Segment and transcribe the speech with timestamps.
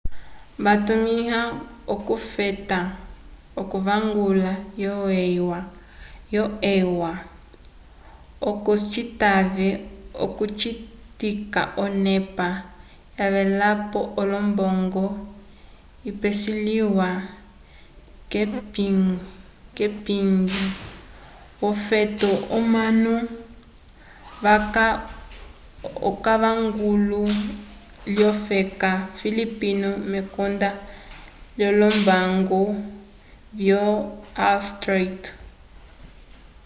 [0.63, 1.39] vatumĩwa
[1.93, 2.79] okufeta
[3.69, 4.53] k'onguvula
[6.33, 6.43] yo
[6.77, 7.11] eua
[8.49, 9.69] oco citave
[10.25, 12.47] okucitika onepa
[13.17, 15.05] yavelapo yolombongo
[16.05, 17.09] yipeseliwa
[18.31, 20.69] k'epingiyo
[21.61, 23.13] yofeto omanu
[24.43, 24.85] vaca
[26.23, 27.23] k'onguvulu
[28.13, 30.69] lyofeka filipino mekonda
[31.59, 32.61] lyolombango
[33.59, 33.83] vyo
[34.37, 35.21] wall street